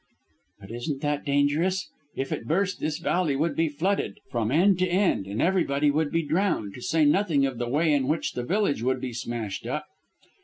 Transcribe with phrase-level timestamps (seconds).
[0.59, 1.87] "But isn't that dangerous.
[2.15, 6.11] If it burst this valley would be flooded from end to end, and everybody would
[6.11, 9.67] be drowned, to say nothing of the way in which the village would be smashed
[9.67, 9.85] up."